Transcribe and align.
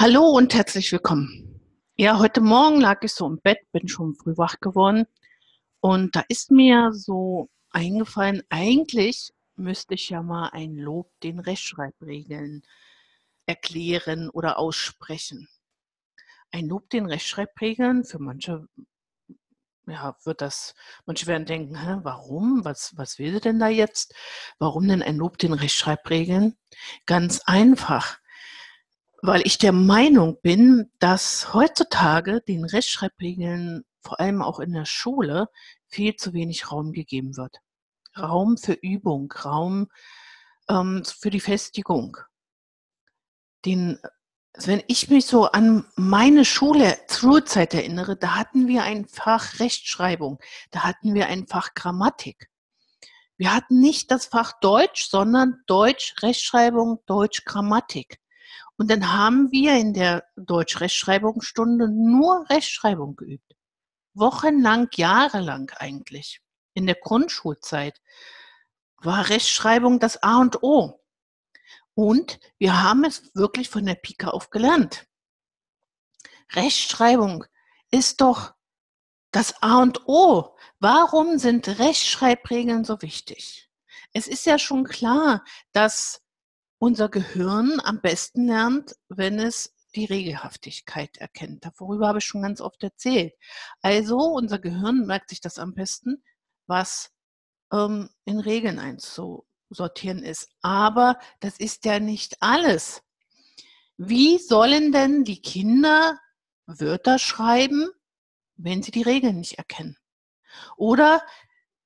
Hallo 0.00 0.28
und 0.28 0.54
herzlich 0.54 0.92
willkommen. 0.92 1.60
Ja, 1.96 2.20
heute 2.20 2.40
Morgen 2.40 2.80
lag 2.80 3.02
ich 3.02 3.12
so 3.12 3.26
im 3.26 3.40
Bett, 3.40 3.58
bin 3.72 3.88
schon 3.88 4.14
früh 4.14 4.36
wach 4.36 4.60
geworden 4.60 5.06
und 5.80 6.14
da 6.14 6.22
ist 6.28 6.52
mir 6.52 6.92
so 6.92 7.50
eingefallen, 7.70 8.44
eigentlich 8.48 9.32
müsste 9.56 9.94
ich 9.94 10.08
ja 10.10 10.22
mal 10.22 10.50
ein 10.50 10.76
Lob 10.76 11.10
den 11.24 11.40
Rechtschreibregeln 11.40 12.62
erklären 13.46 14.30
oder 14.30 14.60
aussprechen. 14.60 15.48
Ein 16.52 16.68
Lob 16.68 16.88
den 16.90 17.06
Rechtschreibregeln, 17.06 18.04
für 18.04 18.20
manche 18.20 18.68
ja, 19.88 20.16
wird 20.22 20.42
das, 20.42 20.76
manche 21.06 21.26
werden 21.26 21.44
denken, 21.44 21.74
hä, 21.74 21.98
warum? 22.04 22.64
Was, 22.64 22.96
was 22.96 23.18
will 23.18 23.32
sie 23.32 23.40
denn 23.40 23.58
da 23.58 23.66
jetzt? 23.66 24.14
Warum 24.60 24.86
denn 24.86 25.02
ein 25.02 25.16
Lob 25.16 25.38
den 25.38 25.54
Rechtschreibregeln? 25.54 26.56
Ganz 27.04 27.40
einfach 27.46 28.20
weil 29.22 29.42
ich 29.44 29.58
der 29.58 29.72
Meinung 29.72 30.40
bin, 30.42 30.90
dass 30.98 31.52
heutzutage 31.52 32.40
den 32.40 32.64
Rechtschreibregeln, 32.64 33.84
vor 34.00 34.20
allem 34.20 34.42
auch 34.42 34.60
in 34.60 34.72
der 34.72 34.84
Schule, 34.84 35.48
viel 35.88 36.16
zu 36.16 36.32
wenig 36.32 36.70
Raum 36.70 36.92
gegeben 36.92 37.36
wird. 37.36 37.56
Raum 38.16 38.56
für 38.56 38.74
Übung, 38.74 39.32
Raum 39.32 39.88
ähm, 40.68 41.02
für 41.04 41.30
die 41.30 41.40
Festigung. 41.40 42.16
Den, 43.64 43.98
also 44.54 44.68
wenn 44.68 44.82
ich 44.86 45.10
mich 45.10 45.26
so 45.26 45.46
an 45.46 45.84
meine 45.96 46.44
Schule, 46.44 46.96
Schulzeit 47.10 47.74
erinnere, 47.74 48.16
da 48.16 48.36
hatten 48.36 48.68
wir 48.68 48.84
ein 48.84 49.06
Fach 49.06 49.58
Rechtschreibung, 49.58 50.38
da 50.70 50.84
hatten 50.84 51.14
wir 51.14 51.26
ein 51.26 51.46
Fach 51.46 51.74
Grammatik. 51.74 52.48
Wir 53.36 53.54
hatten 53.54 53.80
nicht 53.80 54.10
das 54.10 54.26
Fach 54.26 54.52
Deutsch, 54.60 55.08
sondern 55.10 55.62
Deutsch 55.66 56.14
Rechtschreibung, 56.22 57.00
Deutsch 57.06 57.44
Grammatik. 57.44 58.20
Und 58.78 58.90
dann 58.90 59.12
haben 59.12 59.50
wir 59.50 59.74
in 59.74 59.92
der 59.92 60.24
Deutsch-Rechtschreibungsstunde 60.36 61.88
nur 61.88 62.48
Rechtschreibung 62.48 63.16
geübt. 63.16 63.56
Wochenlang, 64.14 64.88
jahrelang 64.94 65.70
eigentlich. 65.76 66.40
In 66.74 66.86
der 66.86 66.94
Grundschulzeit 66.94 68.00
war 68.98 69.28
Rechtschreibung 69.28 69.98
das 69.98 70.22
A 70.22 70.38
und 70.38 70.62
O. 70.62 71.00
Und 71.94 72.38
wir 72.58 72.80
haben 72.80 73.04
es 73.04 73.34
wirklich 73.34 73.68
von 73.68 73.84
der 73.84 73.96
Pike 73.96 74.32
auf 74.32 74.50
gelernt. 74.50 75.06
Rechtschreibung 76.52 77.44
ist 77.90 78.20
doch 78.20 78.54
das 79.32 79.60
A 79.60 79.82
und 79.82 80.06
O. 80.06 80.56
Warum 80.78 81.38
sind 81.38 81.80
Rechtschreibregeln 81.80 82.84
so 82.84 83.02
wichtig? 83.02 83.68
Es 84.12 84.28
ist 84.28 84.46
ja 84.46 84.56
schon 84.56 84.84
klar, 84.84 85.44
dass 85.72 86.22
unser 86.78 87.08
Gehirn 87.08 87.80
am 87.82 88.00
besten 88.00 88.46
lernt, 88.46 88.96
wenn 89.08 89.38
es 89.38 89.74
die 89.94 90.04
Regelhaftigkeit 90.04 91.16
erkennt. 91.16 91.64
Darüber 91.64 92.08
habe 92.08 92.18
ich 92.18 92.24
schon 92.24 92.42
ganz 92.42 92.60
oft 92.60 92.82
erzählt. 92.82 93.34
Also 93.82 94.18
unser 94.18 94.58
Gehirn 94.58 95.06
merkt 95.06 95.30
sich 95.30 95.40
das 95.40 95.58
am 95.58 95.74
besten, 95.74 96.22
was 96.66 97.10
ähm, 97.72 98.10
in 98.24 98.38
Regeln 98.38 98.78
einzusortieren 98.78 100.22
ist. 100.22 100.50
Aber 100.62 101.18
das 101.40 101.58
ist 101.58 101.84
ja 101.84 102.00
nicht 102.00 102.36
alles. 102.40 103.02
Wie 103.96 104.38
sollen 104.38 104.92
denn 104.92 105.24
die 105.24 105.42
Kinder 105.42 106.18
Wörter 106.66 107.18
schreiben, 107.18 107.88
wenn 108.56 108.82
sie 108.82 108.90
die 108.90 109.02
Regeln 109.02 109.38
nicht 109.38 109.58
erkennen? 109.58 109.96
Oder 110.76 111.22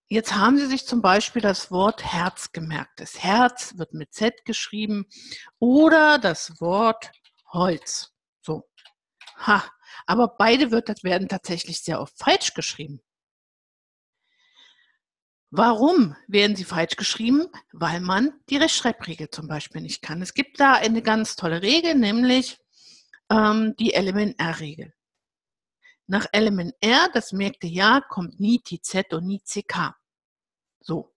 Jetzt 0.08 0.34
haben 0.34 0.58
Sie 0.58 0.67
sich 0.67 0.86
zum 0.86 1.00
Beispiel 1.00 1.41
das 1.41 1.70
Wort 1.70 2.05
Herz 2.05 2.53
gemerkt. 2.53 3.00
Das 3.00 3.22
Herz 3.22 3.78
wird 3.78 3.95
mit 3.95 4.12
Z 4.12 4.44
geschrieben 4.44 5.06
oder 5.59 6.19
das 6.19 6.61
Wort 6.61 7.11
Holz. 7.53 8.12
So. 8.42 8.69
Ha. 9.39 9.64
Aber 10.06 10.36
beide 10.36 10.70
Wörter 10.70 10.94
werden 11.03 11.28
tatsächlich 11.28 11.83
sehr 11.83 12.00
oft 12.00 12.19
falsch 12.19 12.55
geschrieben. 12.55 13.00
Warum 15.54 16.16
werden 16.28 16.56
sie 16.56 16.65
falsch 16.65 16.97
geschrieben? 16.97 17.47
Weil 17.72 18.00
man 18.00 18.32
die 18.49 18.56
Rechtschreibregel 18.56 19.28
zum 19.28 19.49
Beispiel 19.49 19.82
nicht 19.82 20.00
kann. 20.00 20.22
Es 20.22 20.32
gibt 20.32 20.59
da 20.59 20.72
eine 20.72 21.03
ganz 21.03 21.37
tolle 21.37 21.60
Regel, 21.60 21.94
nämlich 21.94 22.59
ähm, 23.31 23.75
die 23.78 23.91
LMNR-Regel. 23.91 24.94
Nach 26.06 26.26
LMNR, 26.34 27.10
das 27.12 27.32
merkte 27.32 27.66
ja, 27.66 28.00
kommt 28.00 28.41
nie 28.41 28.62
TZ 28.62 29.12
und 29.12 29.26
nie 29.26 29.41
CK. 29.41 29.94
So. 30.82 31.15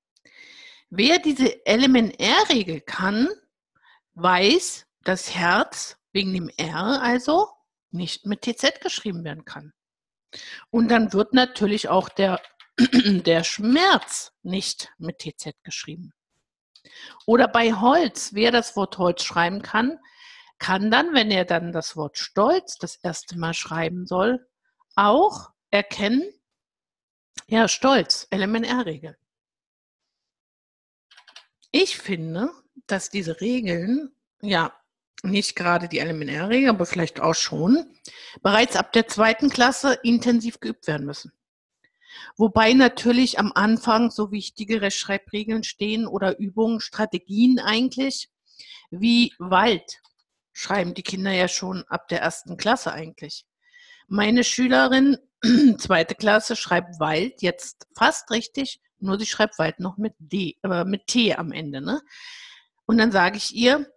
Wer 0.90 1.20
diese 1.20 1.62
LMNR-Regel 1.68 2.82
kann, 2.82 3.28
weiß, 4.14 4.86
dass 5.04 5.36
Herz 5.36 5.98
wegen 6.12 6.34
dem 6.34 6.50
R 6.50 7.02
also 7.02 7.50
nicht 7.92 8.26
mit 8.26 8.42
TZ 8.44 8.80
geschrieben 8.82 9.24
werden 9.24 9.46
kann. 9.46 9.74
Und 10.70 10.90
dann 10.90 11.14
wird 11.14 11.34
natürlich 11.34 11.90
auch 11.90 12.10
der, 12.10 12.42
der 12.78 13.44
Schmerz 13.44 14.32
nicht 14.44 14.92
mit 14.98 15.20
TZ 15.20 15.54
geschrieben. 15.64 16.14
Oder 17.26 17.48
bei 17.48 17.74
Holz, 17.74 18.34
wer 18.34 18.52
das 18.52 18.76
Wort 18.76 18.98
Holz 18.98 19.24
schreiben 19.24 19.62
kann, 19.62 20.00
kann 20.60 20.92
dann, 20.92 21.14
wenn 21.14 21.32
er 21.32 21.46
dann 21.46 21.72
das 21.72 21.96
Wort 21.96 22.18
Stolz 22.18 22.78
das 22.78 22.96
erste 22.98 23.38
Mal 23.38 23.54
schreiben 23.54 24.06
soll, 24.06 24.48
auch 24.96 25.52
erkennen, 25.72 26.24
ja, 27.48 27.68
Stolz, 27.68 28.28
LMNR-Regel. 28.34 29.18
Ich 31.78 31.98
finde, 31.98 32.52
dass 32.88 33.10
diese 33.10 33.42
Regeln, 33.42 34.10
ja, 34.42 34.74
nicht 35.24 35.58
gerade 35.58 35.90
die 35.90 36.00
LMNR-Regeln, 36.00 36.70
aber 36.70 36.86
vielleicht 36.86 37.20
auch 37.20 37.36
schon, 37.36 37.98
bereits 38.42 38.78
ab 38.78 38.94
der 38.94 39.10
zweiten 39.10 39.50
Klasse 39.50 40.00
intensiv 40.02 40.62
geübt 40.62 40.88
werden 40.88 41.06
müssen. 41.06 41.34
Wobei 42.38 42.72
natürlich 42.72 43.40
am 43.40 43.52
Anfang 43.54 44.10
so 44.10 44.32
wichtige 44.32 44.82
Rechtschreibregeln 44.82 45.66
stehen 45.66 46.08
oder 46.08 46.40
Übungen, 46.40 46.80
Strategien 46.80 47.60
eigentlich, 47.60 48.30
wie 48.90 49.34
Wald 49.38 50.02
schreiben 50.54 50.94
die 50.94 51.04
Kinder 51.04 51.34
ja 51.34 51.50
schon 51.50 51.84
ab 51.90 52.08
der 52.08 52.22
ersten 52.22 52.56
Klasse 52.56 52.94
eigentlich. 52.94 53.46
Meine 54.08 54.46
Schülerin, 54.46 55.18
zweite 55.78 56.16
Klasse, 56.16 56.56
schreibt 56.56 57.02
Wald 57.02 57.42
jetzt 57.42 57.86
fast 57.94 58.32
richtig 58.32 58.80
nur 59.00 59.20
sie 59.20 59.26
schreibt 59.26 59.60
Wald 59.60 59.80
noch 59.80 59.98
mit 59.98 60.14
D, 60.20 60.58
äh, 60.64 60.86
mit 60.86 61.08
T 61.08 61.36
am 61.36 61.52
Ende, 61.52 61.82
ne? 61.82 62.02
Und 62.86 62.98
dann 62.98 63.12
sage 63.12 63.38
ich 63.38 63.56
ihr, 63.56 63.92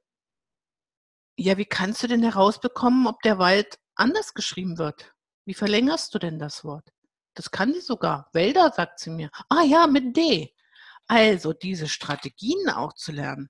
ja, 1.37 1.57
wie 1.57 1.67
kannst 1.67 2.03
du 2.03 2.09
denn 2.09 2.23
herausbekommen, 2.23 3.07
ob 3.07 3.23
der 3.23 3.39
Wald 3.39 3.79
anders 3.95 4.35
geschrieben 4.35 4.79
wird? 4.79 5.15
Wie 5.45 5.55
verlängerst 5.55 6.15
du 6.15 6.19
denn 6.19 6.39
das 6.39 6.65
Wort? 6.65 6.91
Das 7.35 7.51
kann 7.51 7.73
sie 7.73 7.81
sogar. 7.81 8.29
Wälder, 8.33 8.73
sagt 8.75 8.99
sie 8.99 9.11
mir. 9.11 9.31
Ah 9.49 9.63
ja, 9.63 9.87
mit 9.87 10.17
D. 10.17 10.53
Also 11.07 11.53
diese 11.53 11.89
Strategien 11.89 12.69
auch 12.71 12.93
zu 12.95 13.13
lernen, 13.13 13.49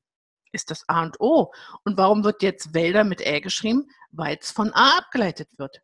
ist 0.53 0.71
das 0.71 0.89
A 0.89 1.03
und 1.03 1.21
O. 1.21 1.53
Und 1.85 1.97
warum 1.97 2.25
wird 2.25 2.43
jetzt 2.43 2.75
Wälder 2.75 3.05
mit 3.05 3.21
Ä 3.21 3.41
geschrieben? 3.41 3.89
Weil 4.11 4.39
es 4.41 4.51
von 4.51 4.73
A 4.75 4.99
abgeleitet 4.99 5.49
wird. 5.59 5.81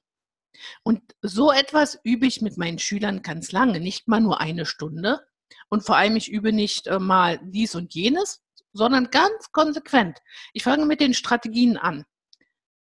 Und 0.82 1.00
so 1.22 1.50
etwas 1.50 1.98
übe 2.04 2.26
ich 2.26 2.42
mit 2.42 2.58
meinen 2.58 2.78
Schülern 2.78 3.22
ganz 3.22 3.50
lange, 3.50 3.80
nicht 3.80 4.06
mal 4.06 4.20
nur 4.20 4.40
eine 4.40 4.66
Stunde, 4.66 5.26
und 5.68 5.84
vor 5.84 5.96
allem, 5.96 6.16
ich 6.16 6.30
übe 6.30 6.52
nicht 6.52 6.86
äh, 6.86 6.98
mal 6.98 7.40
dies 7.42 7.74
und 7.74 7.94
jenes, 7.94 8.42
sondern 8.72 9.10
ganz 9.10 9.50
konsequent. 9.52 10.18
Ich 10.52 10.64
fange 10.64 10.86
mit 10.86 11.00
den 11.00 11.14
Strategien 11.14 11.76
an. 11.76 12.04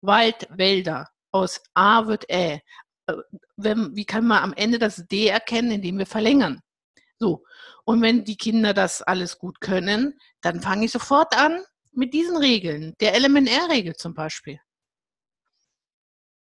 Wald, 0.00 0.48
Wälder, 0.50 1.08
aus 1.30 1.60
A 1.74 2.06
wird 2.06 2.28
Ä. 2.30 2.60
Äh, 3.06 3.14
wenn, 3.56 3.94
wie 3.94 4.04
kann 4.04 4.26
man 4.26 4.42
am 4.42 4.52
Ende 4.54 4.78
das 4.78 5.06
D 5.06 5.28
erkennen, 5.28 5.70
indem 5.72 5.98
wir 5.98 6.06
verlängern? 6.06 6.60
So. 7.18 7.44
Und 7.84 8.02
wenn 8.02 8.24
die 8.24 8.36
Kinder 8.36 8.74
das 8.74 9.02
alles 9.02 9.38
gut 9.38 9.60
können, 9.60 10.18
dann 10.40 10.60
fange 10.60 10.86
ich 10.86 10.92
sofort 10.92 11.36
an 11.36 11.64
mit 11.92 12.14
diesen 12.14 12.36
Regeln, 12.36 12.94
der 13.00 13.18
LMNR-Regel 13.18 13.96
zum 13.96 14.14
Beispiel. 14.14 14.60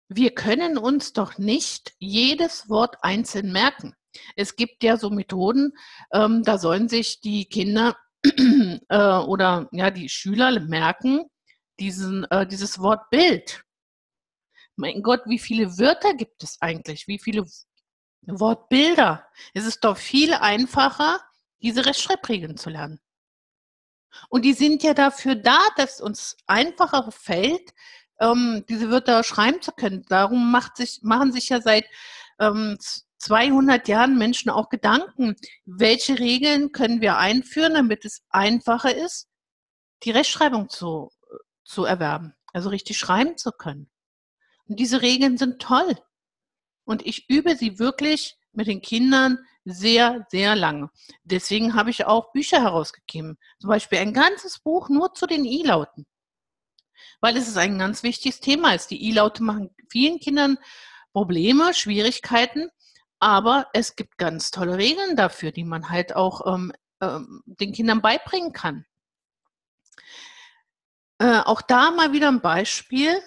Wir 0.08 0.34
können 0.34 0.78
uns 0.78 1.12
doch 1.12 1.38
nicht 1.38 1.94
jedes 1.98 2.68
Wort 2.68 2.96
einzeln 3.02 3.52
merken. 3.52 3.94
Es 4.36 4.56
gibt 4.56 4.82
ja 4.82 4.96
so 4.96 5.10
Methoden, 5.10 5.72
ähm, 6.12 6.42
da 6.42 6.58
sollen 6.58 6.88
sich 6.88 7.20
die 7.20 7.46
Kinder 7.46 7.96
äh, 8.88 8.96
oder 8.98 9.68
ja 9.72 9.90
die 9.90 10.08
Schüler 10.08 10.58
merken 10.60 11.24
diesen, 11.78 12.24
äh, 12.30 12.46
dieses 12.46 12.78
Wort 12.78 13.10
Bild. 13.10 13.64
Mein 14.76 15.02
Gott, 15.02 15.22
wie 15.26 15.38
viele 15.38 15.78
Wörter 15.78 16.14
gibt 16.14 16.42
es 16.42 16.60
eigentlich? 16.60 17.06
Wie 17.06 17.18
viele 17.18 17.44
Wortbilder? 18.22 19.26
Es 19.52 19.64
ist 19.66 19.84
doch 19.84 19.96
viel 19.96 20.34
einfacher, 20.34 21.20
diese 21.62 21.86
Rechtschreibregeln 21.86 22.56
zu 22.56 22.70
lernen. 22.70 23.00
Und 24.28 24.44
die 24.44 24.52
sind 24.52 24.82
ja 24.82 24.94
dafür 24.94 25.34
da, 25.34 25.58
dass 25.76 26.00
uns 26.00 26.36
einfacher 26.46 27.10
fällt, 27.10 27.74
ähm, 28.20 28.64
diese 28.68 28.90
Wörter 28.90 29.24
schreiben 29.24 29.60
zu 29.60 29.72
können. 29.72 30.04
Darum 30.08 30.50
macht 30.50 30.76
sich, 30.76 31.00
machen 31.02 31.32
sich 31.32 31.48
ja 31.48 31.60
seit 31.60 31.86
ähm, 32.38 32.78
200 33.18 33.88
Jahren 33.88 34.18
Menschen 34.18 34.50
auch 34.50 34.68
Gedanken, 34.68 35.36
welche 35.64 36.18
Regeln 36.18 36.72
können 36.72 37.00
wir 37.00 37.18
einführen, 37.18 37.74
damit 37.74 38.04
es 38.04 38.22
einfacher 38.30 38.94
ist, 38.94 39.28
die 40.02 40.10
Rechtschreibung 40.10 40.68
zu, 40.68 41.10
zu 41.64 41.84
erwerben, 41.84 42.34
also 42.52 42.68
richtig 42.68 42.98
schreiben 42.98 43.36
zu 43.36 43.52
können. 43.52 43.90
Und 44.66 44.78
diese 44.80 45.02
Regeln 45.02 45.38
sind 45.38 45.60
toll. 45.60 45.96
Und 46.84 47.06
ich 47.06 47.28
übe 47.28 47.56
sie 47.56 47.78
wirklich 47.78 48.36
mit 48.52 48.66
den 48.66 48.82
Kindern 48.82 49.38
sehr, 49.64 50.26
sehr 50.30 50.54
lange. 50.54 50.90
Deswegen 51.24 51.74
habe 51.74 51.90
ich 51.90 52.04
auch 52.04 52.32
Bücher 52.32 52.62
herausgegeben. 52.62 53.38
Zum 53.58 53.68
Beispiel 53.68 53.98
ein 53.98 54.12
ganzes 54.12 54.58
Buch 54.58 54.88
nur 54.88 55.14
zu 55.14 55.26
den 55.26 55.44
I-Lauten. 55.44 56.06
Weil 57.20 57.36
es 57.36 57.48
ist 57.48 57.56
ein 57.56 57.78
ganz 57.78 58.02
wichtiges 58.02 58.40
Thema 58.40 58.74
ist. 58.74 58.90
Die 58.90 59.02
I-Laute 59.08 59.42
machen 59.42 59.74
vielen 59.88 60.20
Kindern 60.20 60.58
Probleme, 61.12 61.72
Schwierigkeiten, 61.72 62.68
aber 63.24 63.68
es 63.72 63.96
gibt 63.96 64.18
ganz 64.18 64.50
tolle 64.50 64.76
Regeln 64.76 65.16
dafür, 65.16 65.50
die 65.50 65.64
man 65.64 65.88
halt 65.88 66.14
auch 66.14 66.46
ähm, 66.46 66.74
ähm, 67.00 67.42
den 67.46 67.72
Kindern 67.72 68.02
beibringen 68.02 68.52
kann. 68.52 68.84
Äh, 71.18 71.40
auch 71.40 71.62
da 71.62 71.90
mal 71.90 72.12
wieder 72.12 72.28
ein 72.28 72.42
Beispiel. 72.42 73.18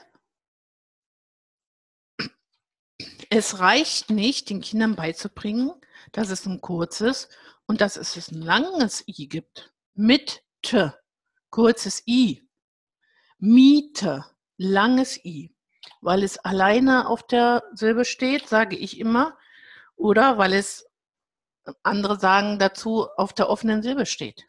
Es 3.31 3.57
reicht 3.57 4.11
nicht, 4.11 4.51
den 4.51 4.61
Kindern 4.61 4.95
beizubringen, 4.95 5.71
dass 6.11 6.29
es 6.29 6.45
ein 6.45 6.61
kurzes 6.61 7.27
und 7.65 7.81
dass 7.81 7.97
es 7.97 8.31
ein 8.31 8.43
langes 8.43 9.03
I 9.07 9.27
gibt. 9.27 9.73
Mit 9.95 10.43
T, 10.61 10.91
kurzes 11.49 12.03
I. 12.05 12.47
Miete, 13.39 14.25
langes 14.57 15.17
I. 15.25 15.55
Weil 16.01 16.21
es 16.21 16.37
alleine 16.37 17.07
auf 17.07 17.25
der 17.25 17.63
Silbe 17.73 18.05
steht, 18.05 18.47
sage 18.47 18.75
ich 18.75 18.99
immer. 18.99 19.35
Oder 19.97 20.37
weil 20.37 20.53
es, 20.53 20.87
andere 21.83 22.17
sagen 22.19 22.59
dazu, 22.59 23.07
auf 23.17 23.33
der 23.33 23.49
offenen 23.49 23.83
Silbe 23.83 24.05
steht. 24.05 24.45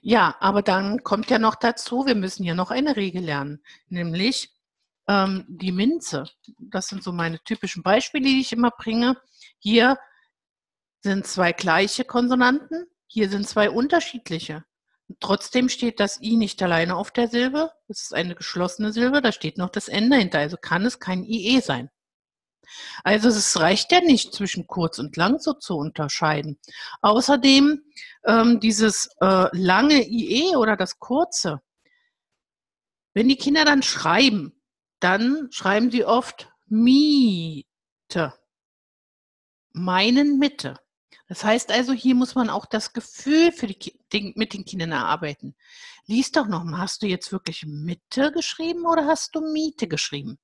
Ja, 0.00 0.36
aber 0.40 0.62
dann 0.62 1.02
kommt 1.02 1.30
ja 1.30 1.38
noch 1.38 1.56
dazu, 1.56 2.06
wir 2.06 2.14
müssen 2.14 2.44
ja 2.44 2.54
noch 2.54 2.70
eine 2.70 2.96
Regel 2.96 3.22
lernen, 3.22 3.62
nämlich 3.88 4.50
ähm, 5.08 5.44
die 5.48 5.72
Minze. 5.72 6.24
Das 6.58 6.86
sind 6.88 7.02
so 7.02 7.12
meine 7.12 7.40
typischen 7.40 7.82
Beispiele, 7.82 8.24
die 8.24 8.40
ich 8.40 8.52
immer 8.52 8.70
bringe. 8.70 9.16
Hier 9.58 9.98
sind 11.02 11.26
zwei 11.26 11.52
gleiche 11.52 12.04
Konsonanten, 12.04 12.86
hier 13.06 13.28
sind 13.28 13.48
zwei 13.48 13.70
unterschiedliche. 13.70 14.64
Trotzdem 15.20 15.68
steht 15.68 16.00
das 16.00 16.20
I 16.20 16.36
nicht 16.36 16.62
alleine 16.62 16.96
auf 16.96 17.10
der 17.12 17.28
Silbe. 17.28 17.70
Es 17.88 18.02
ist 18.02 18.14
eine 18.14 18.34
geschlossene 18.34 18.92
Silbe, 18.92 19.22
da 19.22 19.32
steht 19.32 19.58
noch 19.58 19.70
das 19.70 19.88
Ende 19.88 20.16
hinter, 20.16 20.40
also 20.40 20.56
kann 20.56 20.84
es 20.84 20.98
kein 20.98 21.24
IE 21.24 21.60
sein. 21.60 21.90
Also 23.04 23.28
es 23.28 23.58
reicht 23.58 23.92
ja 23.92 24.00
nicht 24.00 24.34
zwischen 24.34 24.66
kurz 24.66 24.98
und 24.98 25.16
lang 25.16 25.38
so 25.38 25.52
zu 25.52 25.76
unterscheiden. 25.76 26.58
Außerdem 27.02 27.82
ähm, 28.24 28.60
dieses 28.60 29.08
äh, 29.20 29.48
lange 29.52 30.06
IE 30.08 30.56
oder 30.56 30.76
das 30.76 30.98
kurze. 30.98 31.60
Wenn 33.14 33.28
die 33.28 33.36
Kinder 33.36 33.64
dann 33.64 33.82
schreiben, 33.82 34.60
dann 35.00 35.48
schreiben 35.50 35.90
sie 35.90 36.04
oft 36.04 36.50
Miete. 36.66 38.34
Meinen 39.72 40.38
Mitte. 40.38 40.78
Das 41.28 41.44
heißt 41.44 41.72
also, 41.72 41.92
hier 41.92 42.14
muss 42.14 42.34
man 42.34 42.50
auch 42.50 42.66
das 42.66 42.92
Gefühl 42.92 43.52
für 43.52 43.66
die, 43.66 43.98
den, 44.12 44.32
mit 44.36 44.54
den 44.54 44.64
Kindern 44.64 44.92
erarbeiten. 44.92 45.56
Lies 46.06 46.30
doch 46.30 46.46
nochmal, 46.46 46.80
hast 46.80 47.02
du 47.02 47.06
jetzt 47.06 47.32
wirklich 47.32 47.64
Mitte 47.66 48.30
geschrieben 48.30 48.86
oder 48.86 49.06
hast 49.06 49.34
du 49.34 49.40
Miete 49.40 49.88
geschrieben? 49.88 50.38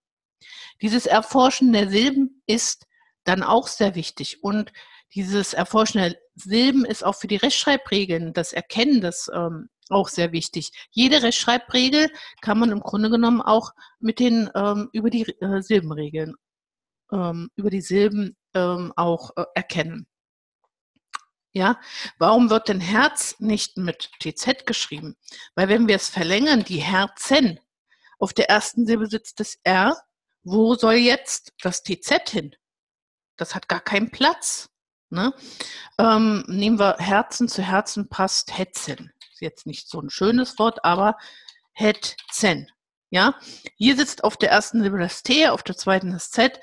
Dieses 0.81 1.07
Erforschen 1.07 1.73
der 1.73 1.89
Silben 1.89 2.43
ist 2.47 2.87
dann 3.25 3.43
auch 3.43 3.69
sehr 3.69 3.95
wichtig. 3.95 4.43
Und 4.43 4.73
dieses 5.15 5.55
Erforschen 5.55 6.01
der 6.01 6.17
Silben 6.35 6.85
ist 6.85 7.05
auch 7.05 7.15
für 7.15 7.27
die 7.27 7.37
Rechtschreibregeln, 7.37 8.33
das 8.33 8.53
Erkennen, 8.53 9.01
das 9.01 9.31
ähm, 9.35 9.69
auch 9.91 10.09
sehr 10.09 10.33
wichtig. 10.33 10.73
Jede 10.91 11.23
Rechtschreibregel 11.23 12.09
kann 12.41 12.59
man 12.59 12.71
im 12.71 12.81
Grunde 12.81 13.11
genommen 13.11 13.43
auch 13.43 13.73
mit 14.01 14.19
den 14.19 14.51
ähm, 14.55 14.89
über 14.93 15.11
die 15.11 15.23
äh, 15.41 15.61
Silbenregeln, 15.63 16.35
ähm, 17.13 17.51
über 17.57 17.71
die 17.71 17.83
Silben 17.83 18.37
ähm, 18.55 18.93
auch 18.97 19.31
äh, 19.37 19.45
erkennen. 19.55 20.07
Ja, 21.55 21.79
warum 22.19 22.49
wird 22.49 22.69
denn 22.69 22.81
Herz 22.81 23.37
nicht 23.39 23.77
mit 23.77 24.11
TZ 24.21 24.65
geschrieben? 24.65 25.17
Weil 25.55 25.69
wenn 25.69 25.87
wir 25.87 25.97
es 25.97 26.09
verlängern, 26.09 26.65
die 26.65 26.81
Herzen, 26.81 27.61
auf 28.19 28.33
der 28.33 28.49
ersten 28.49 28.87
Silbe 28.87 29.07
sitzt 29.07 29.39
das 29.39 29.59
R 29.63 30.01
wo 30.45 30.75
soll 30.75 30.95
jetzt 30.95 31.53
das 31.63 31.83
TZ 31.83 32.29
hin? 32.29 32.57
Das 33.37 33.55
hat 33.55 33.69
gar 33.69 33.81
keinen 33.81 34.11
Platz. 34.11 34.71
Ne? 35.11 35.35
Ähm, 35.99 36.45
nehmen 36.47 36.79
wir 36.79 36.97
Herzen 36.99 37.49
zu 37.49 37.63
Herzen 37.63 38.09
passt 38.09 38.57
Hetzen. 38.57 39.13
Ist 39.33 39.41
jetzt 39.41 39.67
nicht 39.67 39.89
so 39.89 40.01
ein 40.01 40.11
schönes 40.11 40.59
Wort, 40.59 40.85
aber 40.85 41.17
Hetzen. 41.73 42.71
Ja, 43.11 43.39
hier 43.77 43.95
sitzt 43.97 44.25
auf 44.25 44.39
der 44.39 44.51
ersten 44.51 44.81
Silbe 44.81 44.99
das 44.99 45.23
T, 45.23 45.49
auf 45.49 45.63
der 45.63 45.77
zweiten 45.77 46.13
das 46.13 46.31
Z, 46.31 46.59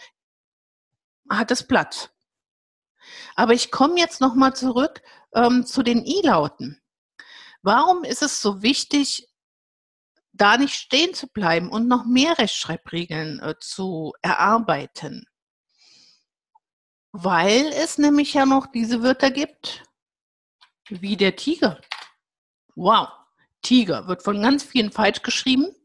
hat 1.30 1.52
es 1.52 1.68
Platz. 1.68 2.10
Aber 3.36 3.54
ich 3.54 3.70
komme 3.70 4.00
jetzt 4.00 4.20
nochmal 4.20 4.56
zurück 4.56 5.04
ähm, 5.34 5.66
zu 5.66 5.84
den 5.84 6.04
I-Lauten. 6.04 6.82
Warum 7.62 8.04
ist 8.04 8.24
es 8.24 8.42
so 8.42 8.64
wichtig, 8.64 9.29
da 10.34 10.58
nicht 10.58 10.76
stehen 10.76 11.14
zu 11.14 11.28
bleiben 11.28 11.70
und 11.70 11.88
noch 11.88 12.06
mehr 12.06 12.38
Rechtschreibregeln 12.38 13.40
äh, 13.40 13.56
zu 13.60 14.14
erarbeiten. 14.22 15.26
Weil 17.12 17.68
es 17.74 17.98
nämlich 17.98 18.34
ja 18.34 18.46
noch 18.46 18.68
diese 18.68 19.02
Wörter 19.02 19.32
gibt, 19.32 19.84
wie 20.90 21.18
der 21.18 21.36
Tiger. 21.36 21.82
Wow, 22.76 23.10
Tiger 23.62 24.08
wird 24.08 24.24
von 24.24 24.42
ganz 24.42 24.64
vielen 24.64 24.92
falsch 24.92 25.22
geschrieben, 25.22 25.76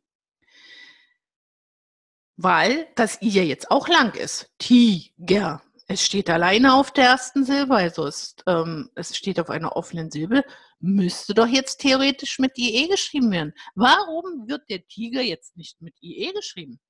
weil 2.36 2.88
das 2.94 3.20
I 3.22 3.28
ja 3.28 3.42
jetzt 3.42 3.70
auch 3.70 3.88
lang 3.88 4.14
ist. 4.14 4.50
Tiger. 4.58 5.62
Es 5.86 6.02
steht 6.02 6.30
alleine 6.30 6.74
auf 6.74 6.92
der 6.92 7.04
ersten 7.04 7.44
Silbe, 7.44 7.76
also 7.76 8.06
es, 8.06 8.36
ähm, 8.46 8.90
es 8.94 9.16
steht 9.16 9.38
auf 9.38 9.50
einer 9.50 9.76
offenen 9.76 10.10
Silbe 10.10 10.42
müsste 10.80 11.34
doch 11.34 11.46
jetzt 11.46 11.78
theoretisch 11.80 12.38
mit 12.38 12.58
IE 12.58 12.88
geschrieben 12.88 13.30
werden. 13.30 13.54
Warum 13.74 14.48
wird 14.48 14.68
der 14.68 14.86
Tiger 14.86 15.22
jetzt 15.22 15.56
nicht 15.56 15.80
mit 15.80 15.94
IE 16.02 16.32
geschrieben? 16.32 16.80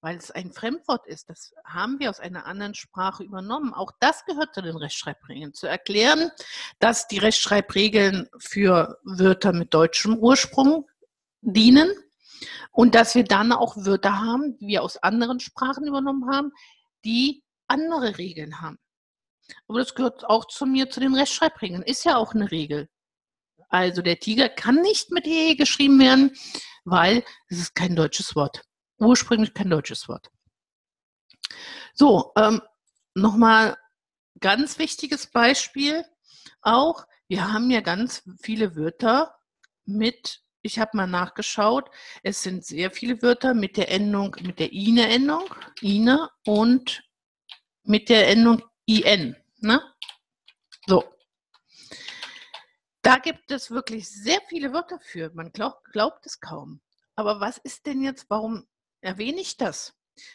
Weil 0.00 0.16
es 0.16 0.30
ein 0.32 0.52
Fremdwort 0.52 1.06
ist. 1.06 1.30
Das 1.30 1.54
haben 1.64 2.00
wir 2.00 2.10
aus 2.10 2.18
einer 2.18 2.46
anderen 2.46 2.74
Sprache 2.74 3.22
übernommen. 3.22 3.72
Auch 3.72 3.92
das 4.00 4.24
gehört 4.24 4.54
zu 4.54 4.60
den 4.60 4.76
Rechtschreibregeln. 4.76 5.54
Zu 5.54 5.68
erklären, 5.68 6.30
dass 6.80 7.06
die 7.06 7.18
Rechtschreibregeln 7.18 8.28
für 8.38 8.98
Wörter 9.04 9.52
mit 9.52 9.72
deutschem 9.72 10.16
Ursprung 10.18 10.88
dienen 11.40 11.92
und 12.72 12.94
dass 12.94 13.14
wir 13.14 13.24
dann 13.24 13.52
auch 13.52 13.76
Wörter 13.76 14.20
haben, 14.20 14.56
die 14.58 14.66
wir 14.66 14.82
aus 14.82 14.96
anderen 14.96 15.38
Sprachen 15.38 15.86
übernommen 15.86 16.28
haben, 16.32 16.52
die 17.04 17.44
andere 17.68 18.18
Regeln 18.18 18.60
haben. 18.60 18.78
Aber 19.68 19.78
das 19.78 19.94
gehört 19.94 20.24
auch 20.24 20.46
zu 20.46 20.66
mir, 20.66 20.90
zu 20.90 21.00
den 21.00 21.14
Rechtschreibregeln. 21.14 21.82
Ist 21.82 22.04
ja 22.04 22.16
auch 22.16 22.34
eine 22.34 22.50
Regel. 22.50 22.88
Also 23.68 24.02
der 24.02 24.18
Tiger 24.18 24.48
kann 24.48 24.76
nicht 24.82 25.10
mit 25.10 25.26
E 25.26 25.54
geschrieben 25.54 25.98
werden, 25.98 26.36
weil 26.84 27.24
es 27.48 27.58
ist 27.58 27.74
kein 27.74 27.96
deutsches 27.96 28.36
Wort. 28.36 28.62
Ursprünglich 28.98 29.54
kein 29.54 29.70
deutsches 29.70 30.08
Wort. 30.08 30.30
So, 31.94 32.32
ähm, 32.36 32.60
nochmal 33.14 33.76
ganz 34.40 34.78
wichtiges 34.78 35.26
Beispiel 35.26 36.04
auch. 36.60 37.06
Wir 37.28 37.52
haben 37.52 37.70
ja 37.70 37.80
ganz 37.80 38.22
viele 38.42 38.76
Wörter 38.76 39.34
mit, 39.86 40.42
ich 40.60 40.78
habe 40.78 40.96
mal 40.96 41.06
nachgeschaut, 41.06 41.90
es 42.22 42.42
sind 42.42 42.64
sehr 42.64 42.90
viele 42.90 43.22
Wörter 43.22 43.54
mit 43.54 43.76
der 43.76 43.90
Endung, 43.90 44.36
mit 44.42 44.58
der 44.58 44.72
INE-Endung, 44.72 45.44
INE 45.80 46.28
und 46.46 47.02
mit 47.84 48.08
der 48.08 48.28
Endung 48.28 48.62
IN. 48.86 49.36
Ne? 49.62 49.80
So. 50.86 51.04
Da 53.02 53.18
gibt 53.18 53.50
es 53.50 53.70
wirklich 53.70 54.08
sehr 54.08 54.40
viele 54.48 54.72
Wörter 54.72 54.98
für. 55.00 55.30
Man 55.34 55.52
glaub, 55.52 55.84
glaubt 55.84 56.24
es 56.26 56.40
kaum. 56.40 56.80
Aber 57.14 57.40
was 57.40 57.58
ist 57.58 57.86
denn 57.86 58.02
jetzt, 58.02 58.26
warum 58.28 58.66
erwähne 59.00 59.40
ich 59.40 59.56
das? 59.56 59.94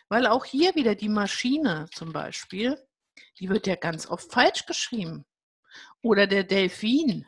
Weil 0.10 0.27
auch 0.27 0.46
hier 0.46 0.75
wieder 0.75 0.96
die 0.96 1.10
Maschine 1.10 1.89
zum 1.93 2.13
Beispiel, 2.13 2.81
die 3.39 3.50
wird 3.50 3.67
ja 3.67 3.75
ganz 3.75 4.07
oft 4.07 4.31
falsch 4.31 4.65
geschrieben. 4.65 5.25
Oder 6.01 6.25
der 6.27 6.43
Delfin. 6.43 7.27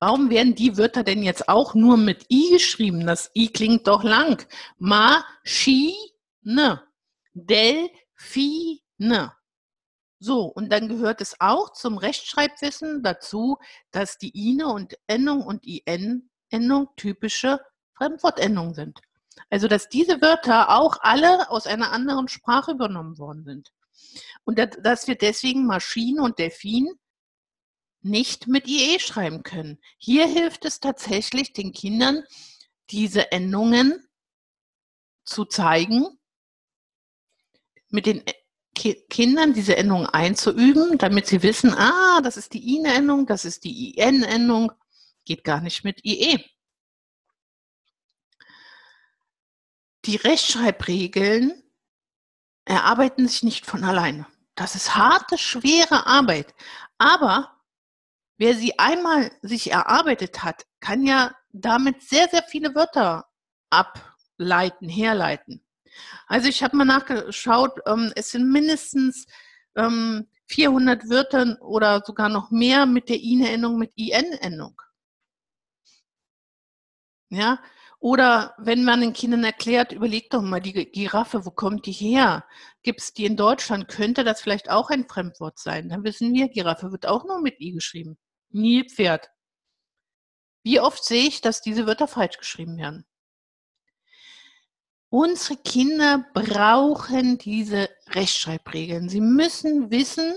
Warum 0.00 0.28
werden 0.28 0.56
die 0.56 0.76
Wörter 0.76 1.04
denn 1.04 1.22
jetzt 1.22 1.48
auch 1.48 1.74
nur 1.74 1.96
mit 1.96 2.26
I 2.30 2.50
geschrieben? 2.50 3.06
Das 3.06 3.30
I 3.34 3.48
klingt 3.48 3.86
doch 3.86 4.02
lang. 4.02 4.46
Ma-Schi-Ne. 4.78 6.82
Delfine. 7.32 9.32
So, 10.24 10.44
und 10.46 10.70
dann 10.72 10.88
gehört 10.88 11.20
es 11.20 11.38
auch 11.38 11.74
zum 11.74 11.98
Rechtschreibwissen 11.98 13.02
dazu, 13.02 13.58
dass 13.90 14.16
die 14.16 14.30
INE 14.30 14.68
und 14.68 14.96
Endung 15.06 15.42
und 15.42 15.66
IN-Endung 15.66 16.88
typische 16.96 17.60
Fremdwortendungen 17.92 18.72
sind. 18.72 19.00
Also, 19.50 19.68
dass 19.68 19.90
diese 19.90 20.22
Wörter 20.22 20.70
auch 20.70 20.96
alle 21.02 21.50
aus 21.50 21.66
einer 21.66 21.92
anderen 21.92 22.28
Sprache 22.28 22.70
übernommen 22.70 23.18
worden 23.18 23.44
sind. 23.44 23.74
Und 24.44 24.58
dass 24.58 25.06
wir 25.06 25.16
deswegen 25.16 25.66
Maschine 25.66 26.22
und 26.22 26.38
Delfin 26.38 26.88
nicht 28.00 28.46
mit 28.46 28.66
IE 28.66 28.98
schreiben 29.00 29.42
können. 29.42 29.78
Hier 29.98 30.26
hilft 30.26 30.64
es 30.64 30.80
tatsächlich 30.80 31.52
den 31.52 31.72
Kindern, 31.72 32.24
diese 32.88 33.30
Endungen 33.30 34.08
zu 35.26 35.44
zeigen, 35.44 36.18
mit 37.90 38.06
den 38.06 38.24
Ki 38.74 38.94
Kindern 39.08 39.52
diese 39.52 39.76
Endung 39.76 40.06
einzuüben, 40.06 40.98
damit 40.98 41.26
sie 41.26 41.42
wissen, 41.42 41.72
ah, 41.74 42.20
das 42.22 42.36
ist 42.36 42.52
die 42.54 42.76
IN-Endung, 42.76 43.26
das 43.26 43.44
ist 43.44 43.64
die 43.64 43.96
IN-Endung, 43.98 44.72
geht 45.24 45.44
gar 45.44 45.60
nicht 45.60 45.84
mit 45.84 46.04
IE. 46.04 46.44
Die 50.04 50.16
Rechtschreibregeln 50.16 51.62
erarbeiten 52.64 53.26
sich 53.26 53.42
nicht 53.42 53.64
von 53.64 53.84
alleine. 53.84 54.26
Das 54.54 54.74
ist 54.74 54.94
harte, 54.94 55.38
schwere 55.38 56.06
Arbeit. 56.06 56.54
Aber 56.98 57.60
wer 58.36 58.54
sie 58.54 58.78
einmal 58.78 59.32
sich 59.42 59.70
erarbeitet 59.70 60.42
hat, 60.42 60.66
kann 60.80 61.06
ja 61.06 61.34
damit 61.52 62.02
sehr, 62.02 62.28
sehr 62.28 62.42
viele 62.42 62.74
Wörter 62.74 63.26
ableiten, 63.70 64.88
herleiten. 64.88 65.64
Also 66.26 66.48
ich 66.48 66.62
habe 66.62 66.76
mal 66.76 66.84
nachgeschaut, 66.84 67.80
ähm, 67.86 68.12
es 68.16 68.30
sind 68.30 68.50
mindestens 68.50 69.26
ähm, 69.76 70.28
400 70.46 71.08
Wörter 71.08 71.58
oder 71.62 72.02
sogar 72.04 72.28
noch 72.28 72.50
mehr 72.50 72.86
mit 72.86 73.08
der 73.08 73.20
IN-Endung, 73.20 73.78
mit 73.78 73.92
IN-Endung. 73.96 74.80
Ja, 77.30 77.58
oder 78.04 78.54
wenn 78.58 78.84
man 78.84 79.00
den 79.00 79.14
Kindern 79.14 79.44
erklärt, 79.44 79.92
überlegt 79.92 80.34
doch 80.34 80.42
mal, 80.42 80.60
die 80.60 80.72
Giraffe, 80.74 81.46
wo 81.46 81.50
kommt 81.50 81.86
die 81.86 81.92
her? 81.92 82.44
Gibt 82.82 83.00
es 83.00 83.14
die 83.14 83.24
in 83.24 83.36
Deutschland? 83.36 83.88
Könnte 83.88 84.24
das 84.24 84.42
vielleicht 84.42 84.70
auch 84.70 84.90
ein 84.90 85.08
Fremdwort 85.08 85.58
sein? 85.58 85.88
Dann 85.88 86.04
wissen 86.04 86.34
wir, 86.34 86.48
Giraffe 86.48 86.92
wird 86.92 87.06
auch 87.06 87.24
nur 87.24 87.40
mit 87.40 87.60
I 87.60 87.72
geschrieben. 87.72 88.18
Nilpferd. 88.50 89.30
Wie 90.64 90.80
oft 90.80 91.02
sehe 91.02 91.26
ich, 91.26 91.40
dass 91.40 91.62
diese 91.62 91.86
Wörter 91.86 92.06
falsch 92.06 92.36
geschrieben 92.36 92.76
werden? 92.76 93.06
Unsere 95.16 95.56
Kinder 95.58 96.26
brauchen 96.34 97.38
diese 97.38 97.88
Rechtschreibregeln. 98.08 99.08
Sie 99.08 99.20
müssen 99.20 99.92
wissen, 99.92 100.34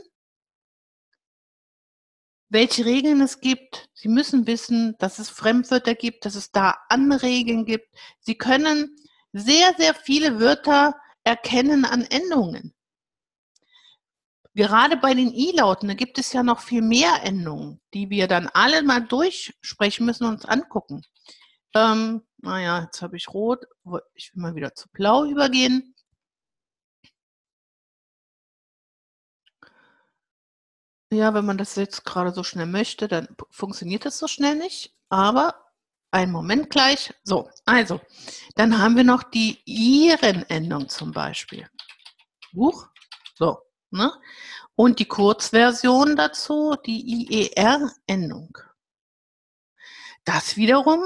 welche 2.50 2.86
Regeln 2.86 3.22
es 3.22 3.42
gibt. 3.42 3.90
Sie 3.96 4.08
müssen 4.08 4.46
wissen, 4.46 4.96
dass 5.00 5.18
es 5.18 5.32
Fremdwörter 5.32 5.96
gibt, 5.96 6.26
dass 6.26 6.36
es 6.36 6.52
da 6.52 6.76
Anregeln 6.90 7.66
gibt. 7.66 7.88
Sie 8.20 8.36
können 8.36 8.96
sehr, 9.34 9.74
sehr 9.80 9.96
viele 9.96 10.40
Wörter 10.40 10.94
erkennen 11.24 11.84
an 11.84 12.04
Endungen. 12.04 12.76
Gerade 14.54 14.96
bei 14.98 15.16
den 15.16 15.34
I-Lauten, 15.34 15.88
da 15.88 15.96
gibt 15.96 16.20
es 16.20 16.34
ja 16.34 16.44
noch 16.44 16.60
viel 16.60 16.84
mehr 16.84 17.24
Endungen, 17.24 17.82
die 17.96 18.12
wir 18.12 18.28
dann 18.28 18.48
alle 18.54 18.84
mal 18.84 19.00
durchsprechen 19.00 20.06
müssen 20.06 20.26
und 20.26 20.36
uns 20.36 20.46
angucken. 20.46 21.02
Ähm, 21.74 22.27
naja, 22.40 22.84
jetzt 22.84 23.02
habe 23.02 23.18
ich 23.18 23.30
rot. 23.30 23.66
Ich 24.14 24.34
will 24.36 24.42
mal 24.42 24.56
wieder 24.56 24.74
zu 24.76 24.90
blau 24.90 25.26
übergehen. 25.26 25.96
Ja, 31.12 31.34
wenn 31.34 31.46
man 31.46 31.58
das 31.58 31.76
jetzt 31.76 32.04
gerade 32.04 32.34
so 32.34 32.44
schnell 32.44 32.66
möchte, 32.66 33.08
dann 33.08 33.30
funktioniert 33.50 34.06
das 34.06 34.20
so 34.20 34.28
schnell 34.28 34.56
nicht. 34.56 34.94
Aber 35.10 35.56
einen 36.12 36.32
Moment 36.32 36.70
gleich. 36.70 37.14
So, 37.24 37.50
also, 37.66 38.02
dann 38.56 38.78
haben 38.80 38.96
wir 38.98 39.04
noch 39.04 39.24
die 39.24 39.62
Iren-Endung 39.66 40.90
zum 40.90 41.12
Beispiel. 41.14 41.70
Huch, 42.54 42.88
so, 43.36 43.60
ne? 43.92 44.12
Und 44.76 45.00
die 45.00 45.08
Kurzversion 45.08 46.16
dazu, 46.16 46.76
die 46.86 47.02
IER-Endung. 47.58 48.58
Das 50.24 50.56
wiederum 50.58 51.02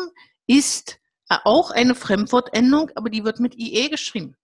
ist 0.47 1.00
auch 1.43 1.71
eine 1.71 1.95
Fremdwortendung, 1.95 2.91
aber 2.95 3.09
die 3.09 3.23
wird 3.23 3.39
mit 3.39 3.57
IE 3.57 3.89
geschrieben. 3.89 4.35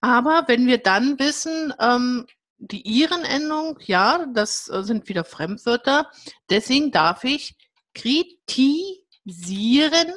Aber 0.00 0.44
wenn 0.46 0.66
wir 0.66 0.78
dann 0.78 1.18
wissen, 1.18 1.74
ähm, 1.78 2.26
die 2.58 2.82
Iren-Endung, 2.82 3.78
ja, 3.84 4.26
das 4.26 4.68
äh, 4.68 4.82
sind 4.82 5.08
wieder 5.08 5.24
Fremdwörter. 5.24 6.10
Deswegen 6.50 6.90
darf 6.90 7.24
ich 7.24 7.56
kritisieren 7.94 10.12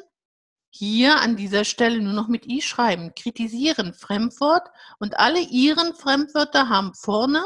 hier 0.69 1.19
an 1.19 1.35
dieser 1.35 1.65
Stelle 1.65 2.01
nur 2.01 2.13
noch 2.13 2.27
mit 2.27 2.47
I 2.47 2.61
schreiben. 2.61 3.13
Kritisieren, 3.15 3.93
Fremdwort. 3.93 4.69
Und 4.99 5.19
alle 5.19 5.39
Iren 5.39 5.93
Fremdwörter 5.93 6.69
haben 6.69 6.93
vorne, 6.93 7.45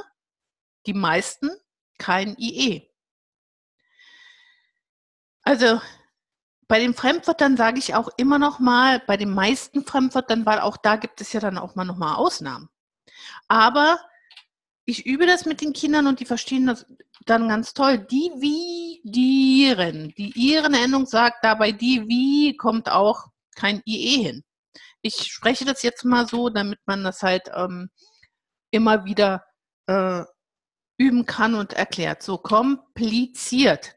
die 0.86 0.94
meisten, 0.94 1.50
kein 1.98 2.36
IE. 2.38 2.90
Also 5.42 5.82
bei 6.68 6.80
den 6.80 6.94
Fremdwörtern 6.94 7.56
sage 7.56 7.80
ich 7.80 7.96
auch 7.96 8.10
immer 8.18 8.40
noch 8.40 8.60
mal, 8.60 9.02
bei 9.08 9.18
den 9.18 9.34
meisten 9.34 9.86
Fremdwörtern, 9.86 10.46
weil 10.46 10.60
auch 10.60 10.78
da 10.78 10.98
gibt 10.98 11.22
es 11.22 11.32
ja 11.34 11.40
dann 11.40 11.58
auch 11.58 11.76
mal 11.76 11.86
noch 11.86 11.98
mal 11.98 12.16
Ausnahmen. 12.16 12.70
Aber 13.48 14.00
ich 14.86 15.06
übe 15.06 15.26
das 15.26 15.46
mit 15.46 15.62
den 15.62 15.74
Kindern 15.74 16.08
und 16.08 16.20
die 16.20 16.26
verstehen 16.26 16.68
das 16.68 16.86
dann 17.26 17.50
ganz 17.50 17.74
toll. 17.74 17.98
Die 17.98 18.32
wie 18.38 19.02
dieren. 19.04 20.14
Die 20.18 20.32
ihren 20.36 20.74
Endung 20.74 21.06
sagt 21.06 21.44
dabei 21.44 21.72
die 21.72 22.08
wie 22.08 22.56
kommt 22.58 22.90
auch 22.90 23.28
kein 23.56 23.82
IE 23.86 24.24
hin. 24.24 24.44
Ich 25.02 25.32
spreche 25.32 25.66
das 25.66 25.84
jetzt 25.84 26.06
mal 26.06 26.28
so, 26.28 26.50
damit 26.50 26.80
man 26.86 27.04
das 27.04 27.24
halt 27.24 27.50
ähm, 27.54 27.90
immer 28.72 29.06
wieder 29.06 29.46
äh, 29.88 30.24
üben 30.98 31.26
kann 31.26 31.56
und 31.56 31.74
erklärt. 31.74 32.24
So 32.24 32.38
kompliziert. 32.38 33.96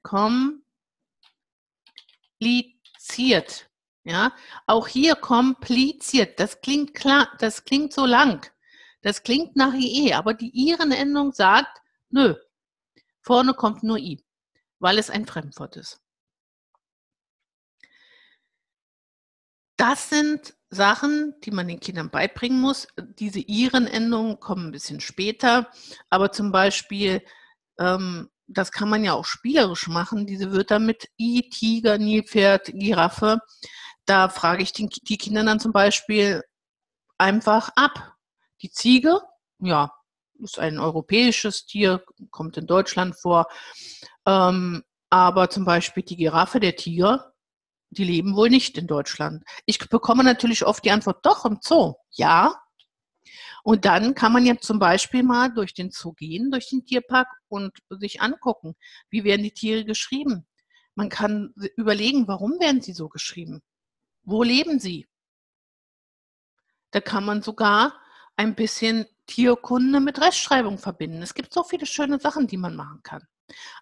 Kompliziert. 2.40 3.70
Ja, 4.04 4.32
auch 4.66 4.88
hier 4.88 5.14
kompliziert. 5.14 6.40
Das 6.40 6.60
klingt 6.62 6.94
klar, 6.94 7.28
das 7.38 7.64
klingt 7.64 7.92
so 7.92 8.06
lang. 8.06 8.50
Das 9.02 9.22
klingt 9.22 9.56
nach 9.56 9.74
IE, 9.74 10.14
aber 10.14 10.32
die 10.34 10.50
Iren-Endung 10.50 11.32
sagt, 11.32 11.80
nö, 12.08 12.34
vorne 13.22 13.54
kommt 13.54 13.82
nur 13.82 13.98
I, 13.98 14.24
weil 14.78 14.98
es 14.98 15.10
ein 15.10 15.26
Fremdwort 15.26 15.76
ist. 15.76 16.00
Das 19.76 20.10
sind 20.10 20.54
Sachen, 20.70 21.34
die 21.42 21.50
man 21.50 21.68
den 21.68 21.80
Kindern 21.80 22.10
beibringen 22.10 22.60
muss. 22.60 22.88
Diese 23.18 23.40
Iren-Endungen 23.40 24.38
kommen 24.40 24.68
ein 24.68 24.72
bisschen 24.72 25.00
später, 25.00 25.70
aber 26.10 26.32
zum 26.32 26.52
Beispiel, 26.52 27.22
ähm, 27.78 28.30
das 28.52 28.72
kann 28.72 28.88
man 28.88 29.04
ja 29.04 29.14
auch 29.14 29.24
spielerisch 29.24 29.86
machen, 29.88 30.26
diese 30.26 30.52
Wörter 30.52 30.78
mit 30.78 31.08
I, 31.18 31.48
Tiger, 31.48 31.98
Nilpferd, 31.98 32.70
Giraffe. 32.74 33.38
Da 34.06 34.28
frage 34.28 34.62
ich 34.62 34.72
die, 34.72 34.88
die 34.88 35.18
Kinder 35.18 35.44
dann 35.44 35.60
zum 35.60 35.72
Beispiel 35.72 36.42
einfach 37.18 37.70
ab. 37.76 38.16
Die 38.62 38.70
Ziege, 38.70 39.20
ja, 39.60 39.92
ist 40.40 40.58
ein 40.58 40.78
europäisches 40.78 41.66
Tier, 41.66 42.04
kommt 42.30 42.56
in 42.56 42.66
Deutschland 42.66 43.16
vor. 43.16 43.46
Ähm, 44.26 44.82
aber 45.10 45.50
zum 45.50 45.64
Beispiel 45.64 46.02
die 46.02 46.16
Giraffe, 46.16 46.60
der 46.60 46.76
Tiger, 46.76 47.32
die 47.90 48.04
leben 48.04 48.36
wohl 48.36 48.50
nicht 48.50 48.78
in 48.78 48.86
Deutschland. 48.86 49.44
Ich 49.66 49.78
bekomme 49.78 50.24
natürlich 50.24 50.64
oft 50.64 50.84
die 50.84 50.90
Antwort, 50.90 51.24
doch, 51.24 51.44
im 51.44 51.58
Zoo. 51.60 51.94
Ja. 52.10 52.54
Und 53.62 53.84
dann 53.84 54.14
kann 54.14 54.32
man 54.32 54.46
ja 54.46 54.56
zum 54.58 54.78
Beispiel 54.78 55.22
mal 55.22 55.52
durch 55.52 55.74
den 55.74 55.90
Zoo 55.90 56.12
gehen, 56.12 56.50
durch 56.50 56.68
den 56.68 56.84
Tierpark 56.84 57.28
und 57.48 57.72
sich 57.90 58.20
angucken, 58.20 58.74
wie 59.10 59.24
werden 59.24 59.42
die 59.42 59.52
Tiere 59.52 59.84
geschrieben. 59.84 60.46
Man 60.94 61.08
kann 61.08 61.54
überlegen, 61.76 62.26
warum 62.28 62.58
werden 62.60 62.80
sie 62.80 62.92
so 62.92 63.08
geschrieben? 63.08 63.62
Wo 64.22 64.42
leben 64.42 64.78
sie? 64.78 65.08
Da 66.90 67.00
kann 67.00 67.24
man 67.24 67.42
sogar 67.42 67.94
ein 68.36 68.54
bisschen 68.54 69.06
Tierkunde 69.26 70.00
mit 70.00 70.20
Rechtschreibung 70.20 70.78
verbinden. 70.78 71.22
Es 71.22 71.34
gibt 71.34 71.52
so 71.52 71.62
viele 71.62 71.86
schöne 71.86 72.18
Sachen, 72.18 72.46
die 72.46 72.56
man 72.56 72.74
machen 72.74 73.00
kann. 73.02 73.26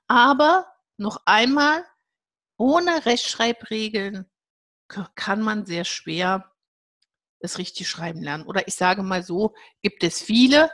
Aber 0.06 0.66
noch 0.96 1.22
einmal, 1.24 1.84
ohne 2.56 3.06
Rechtschreibregeln 3.06 4.26
kann 5.14 5.42
man 5.42 5.64
sehr 5.64 5.84
schwer 5.84 6.50
das 7.40 7.58
richtig 7.58 7.88
schreiben 7.88 8.22
lernen. 8.22 8.44
Oder 8.44 8.66
ich 8.68 8.74
sage 8.74 9.02
mal 9.02 9.22
so, 9.22 9.54
gibt 9.82 10.02
es 10.04 10.20
viele, 10.20 10.70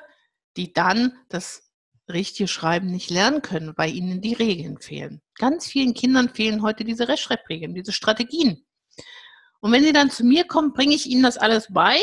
die 0.56 0.72
dann 0.72 1.12
das 1.28 1.70
richtige 2.08 2.48
Schreiben 2.48 2.90
nicht 2.90 3.10
lernen 3.10 3.42
können, 3.42 3.72
weil 3.76 3.94
ihnen 3.94 4.20
die 4.20 4.34
Regeln 4.34 4.78
fehlen. 4.78 5.22
Ganz 5.36 5.66
vielen 5.66 5.94
Kindern 5.94 6.28
fehlen 6.28 6.62
heute 6.62 6.84
diese 6.84 7.08
Rechtschreibregeln, 7.08 7.74
diese 7.74 7.92
Strategien. 7.92 8.64
Und 9.60 9.72
wenn 9.72 9.82
sie 9.82 9.92
dann 9.92 10.10
zu 10.10 10.24
mir 10.24 10.46
kommen, 10.46 10.72
bringe 10.74 10.94
ich 10.94 11.06
ihnen 11.06 11.22
das 11.22 11.38
alles 11.38 11.68
bei 11.72 11.98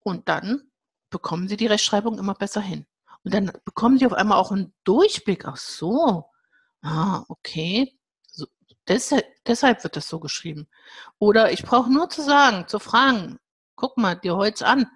und 0.00 0.28
dann 0.28 0.70
bekommen 1.10 1.48
sie 1.48 1.58
die 1.58 1.66
Rechtschreibung 1.66 2.18
immer 2.18 2.34
besser 2.34 2.62
hin. 2.62 2.86
Und 3.24 3.34
dann 3.34 3.52
bekommen 3.64 3.98
sie 3.98 4.06
auf 4.06 4.14
einmal 4.14 4.38
auch 4.38 4.50
einen 4.50 4.74
Durchblick. 4.84 5.44
Ach 5.44 5.58
so, 5.58 6.24
ah, 6.80 7.24
okay. 7.28 7.96
So, 8.88 9.20
deshalb, 9.46 9.84
wird 9.84 9.96
das 9.96 10.08
so 10.08 10.20
geschrieben. 10.20 10.68
Oder 11.18 11.52
ich 11.52 11.62
brauche 11.62 11.92
nur 11.92 12.10
zu 12.10 12.22
sagen, 12.22 12.66
zu 12.68 12.78
fragen, 12.78 13.38
guck 13.76 13.96
mal 13.96 14.16
dir 14.16 14.36
Holz 14.36 14.62
an, 14.62 14.86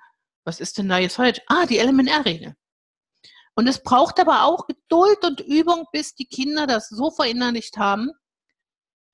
was 0.45 0.61
ist 0.61 0.79
denn 0.79 0.89
da 0.89 0.99
jetzt 0.99 1.17
falsch? 1.17 1.41
Ah, 1.47 1.67
die 1.67 1.79
LMNR-Regel. 1.79 2.55
Und 3.55 3.67
es 3.69 3.83
braucht 3.83 4.21
aber 4.21 4.45
auch 4.45 4.67
Geduld 4.67 5.25
und 5.25 5.41
Übung, 5.41 5.87
bis 5.93 6.15
die 6.15 6.27
Kinder 6.27 6.67
das 6.67 6.89
so 6.89 7.11
verinnerlicht 7.11 7.79
haben, 7.79 8.11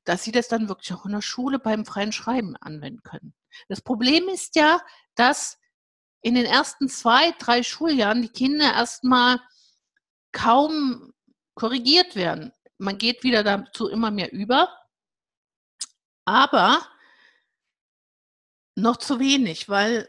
dass 0.05 0.25
sie 0.25 0.33
das 0.33 0.49
dann 0.49 0.69
wirklich 0.69 0.93
auch 0.93 1.07
in 1.07 1.13
der 1.13 1.23
Schule 1.23 1.59
beim 1.59 1.87
freien 1.87 2.13
Schreiben 2.13 2.57
anwenden 2.57 3.03
können. 3.03 3.35
Das 3.69 3.81
Problem 3.81 4.29
ist 4.29 4.57
ja, 4.57 4.81
dass 5.15 5.59
in 6.23 6.35
den 6.35 6.47
ersten 6.47 6.89
zwei, 6.89 7.33
drei 7.39 7.63
Schuljahren 7.63 8.23
die 8.23 8.29
Kinder 8.29 8.73
erstmal 8.73 9.41
kaum 10.33 11.13
korrigiert 11.55 12.17
werden. 12.17 12.53
Man 12.83 12.99
geht 12.99 13.23
wieder 13.23 13.45
dazu 13.45 13.89
immer 13.89 14.11
mehr 14.11 14.33
über, 14.33 14.69
aber 16.25 16.85
noch 18.75 18.97
zu 18.97 19.21
wenig, 19.21 19.69
weil 19.69 20.09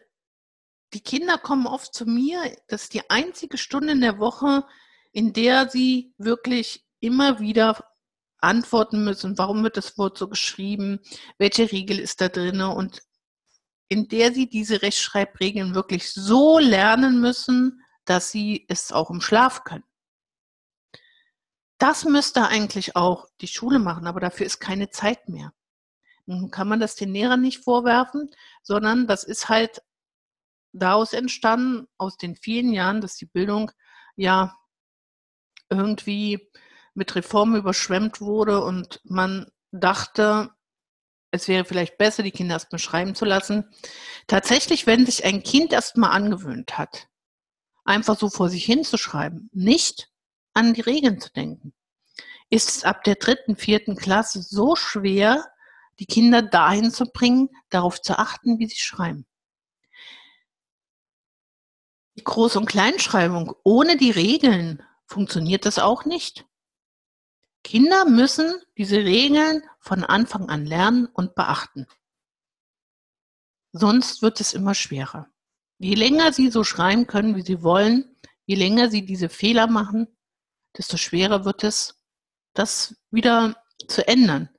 die 0.94 1.02
Kinder 1.02 1.38
kommen 1.38 1.68
oft 1.68 1.94
zu 1.94 2.08
mir, 2.08 2.58
das 2.68 2.84
ist 2.84 2.96
die 2.96 3.08
einzige 3.12 3.60
Stunde 3.60 3.94
in 3.94 4.02
der 4.02 4.18
Woche, 4.18 4.66
in 5.12 5.34
der 5.34 5.70
sie 5.70 6.16
wirklich 6.18 6.84
immer 7.00 7.40
wieder 7.40 7.80
antworten 8.40 9.04
müssen, 9.04 9.38
warum 9.38 9.64
wird 9.64 9.78
das 9.78 9.96
Wort 10.00 10.18
so 10.18 10.28
geschrieben, 10.28 11.00
welche 11.38 11.72
Regel 11.72 12.00
ist 12.00 12.22
da 12.22 12.28
drin? 12.28 12.60
Und 12.62 13.04
in 13.88 14.08
der 14.08 14.34
sie 14.34 14.50
diese 14.50 14.82
Rechtschreibregeln 14.82 15.76
wirklich 15.76 16.12
so 16.12 16.58
lernen 16.58 17.22
müssen, 17.22 17.84
dass 18.06 18.32
sie 18.32 18.66
es 18.68 18.92
auch 18.92 19.12
im 19.12 19.22
Schlaf 19.22 19.64
können. 19.64 19.84
Das 21.84 22.06
müsste 22.06 22.48
eigentlich 22.48 22.96
auch 22.96 23.28
die 23.42 23.48
Schule 23.50 23.78
machen, 23.78 24.08
aber 24.08 24.22
dafür 24.22 24.46
ist 24.46 24.62
keine 24.62 24.90
Zeit 24.90 25.28
mehr. 25.28 25.52
Nun 26.26 26.50
kann 26.50 26.70
man 26.70 26.80
das 26.80 26.96
den 26.96 27.12
Lehrern 27.12 27.42
nicht 27.42 27.62
vorwerfen, 27.62 28.32
sondern 28.62 29.06
das 29.06 29.26
ist 29.26 29.50
halt 29.50 29.82
daraus 30.72 31.12
entstanden, 31.12 31.90
aus 31.98 32.16
den 32.16 32.38
vielen 32.38 32.72
Jahren, 32.72 33.02
dass 33.02 33.18
die 33.18 33.26
Bildung 33.26 33.70
ja 34.16 34.56
irgendwie 35.70 36.50
mit 36.94 37.14
Reformen 37.18 37.58
überschwemmt 37.58 38.22
wurde 38.22 38.64
und 38.64 39.02
man 39.04 39.52
dachte, 39.72 40.52
es 41.32 41.50
wäre 41.50 41.66
vielleicht 41.66 41.98
besser, 41.98 42.24
die 42.24 42.32
Kinder 42.32 42.54
erstmal 42.54 42.80
schreiben 42.80 43.14
zu 43.14 43.26
lassen. 43.26 43.70
Tatsächlich, 44.28 44.88
wenn 44.88 45.06
sich 45.06 45.26
ein 45.26 45.44
Kind 45.44 45.74
erstmal 45.74 46.12
angewöhnt 46.12 46.78
hat, 46.78 47.10
einfach 47.84 48.18
so 48.18 48.30
vor 48.30 48.48
sich 48.48 48.64
hinzuschreiben, 48.64 49.50
nicht 49.52 50.13
an 50.54 50.74
die 50.74 50.82
Regeln 50.82 51.20
zu 51.20 51.32
denken, 51.32 51.74
ist 52.50 52.70
es 52.70 52.84
ab 52.84 53.04
der 53.04 53.16
dritten, 53.16 53.56
vierten 53.56 53.96
Klasse 53.96 54.42
so 54.42 54.76
schwer, 54.76 55.46
die 56.00 56.06
Kinder 56.06 56.42
dahin 56.42 56.92
zu 56.92 57.06
bringen, 57.06 57.50
darauf 57.70 58.02
zu 58.02 58.18
achten, 58.18 58.60
wie 58.60 58.68
sie 58.68 58.78
schreiben. 58.80 59.26
Die 62.16 62.24
Groß- 62.24 62.58
und 62.58 62.68
Kleinschreibung 62.68 63.56
ohne 63.64 63.98
die 63.98 64.12
Regeln 64.12 64.84
funktioniert 65.06 65.66
das 65.66 65.80
auch 65.80 66.06
nicht. 66.06 66.46
Kinder 67.64 68.06
müssen 68.06 68.62
diese 68.78 68.98
Regeln 68.98 69.64
von 69.80 70.04
Anfang 70.04 70.50
an 70.50 70.66
lernen 70.66 71.08
und 71.08 71.34
beachten. 71.34 71.88
Sonst 73.72 74.22
wird 74.22 74.40
es 74.42 74.54
immer 74.54 74.76
schwerer. 74.76 75.28
Je 75.80 75.96
länger 75.96 76.34
sie 76.34 76.50
so 76.50 76.64
schreiben 76.64 77.08
können, 77.08 77.36
wie 77.36 77.42
sie 77.42 77.64
wollen, 77.64 78.16
je 78.46 78.56
länger 78.56 78.90
sie 78.90 79.06
diese 79.06 79.30
Fehler 79.30 79.68
machen, 79.68 80.08
desto 80.78 80.98
schwerer 80.98 81.46
wird 81.46 81.64
es, 81.64 82.00
das 82.54 82.96
wieder 83.12 83.64
zu 83.88 84.08
ändern. 84.08 84.50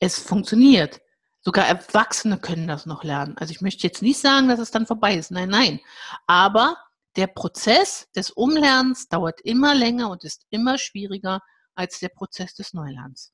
Es 0.00 0.18
funktioniert. 0.18 1.00
Sogar 1.40 1.66
Erwachsene 1.66 2.38
können 2.38 2.68
das 2.68 2.86
noch 2.86 3.04
lernen. 3.04 3.36
Also 3.38 3.52
ich 3.52 3.60
möchte 3.60 3.86
jetzt 3.86 4.02
nicht 4.02 4.18
sagen, 4.20 4.48
dass 4.48 4.58
es 4.58 4.70
dann 4.70 4.86
vorbei 4.86 5.14
ist. 5.14 5.30
Nein, 5.30 5.48
nein. 5.48 5.80
Aber 6.26 6.76
der 7.16 7.26
Prozess 7.26 8.08
des 8.14 8.30
Umlernens 8.30 9.08
dauert 9.08 9.40
immer 9.40 9.74
länger 9.74 10.10
und 10.10 10.24
ist 10.24 10.46
immer 10.50 10.78
schwieriger 10.78 11.40
als 11.74 12.00
der 12.00 12.10
Prozess 12.10 12.54
des 12.54 12.74
Neulernens. 12.74 13.32